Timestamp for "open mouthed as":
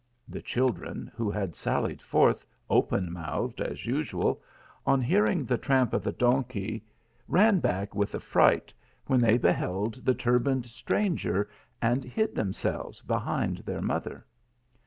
2.71-3.85